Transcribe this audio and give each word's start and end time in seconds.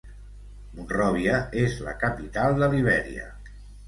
Monròvia 0.77 1.35
és 1.63 1.75
la 1.87 1.93
capital 2.05 2.57
de 2.63 2.71
Libèria. 2.73 3.29